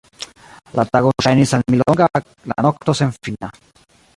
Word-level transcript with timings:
La 0.79 0.85
tago 0.95 1.11
ŝajnis 1.25 1.53
al 1.57 1.65
mi 1.73 1.81
longa; 1.83 2.09
la 2.53 2.57
nokto, 2.67 2.97
senfina. 3.03 3.53